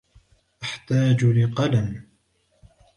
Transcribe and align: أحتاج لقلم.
أحتاج 0.63 1.25
لقلم. 1.25 2.05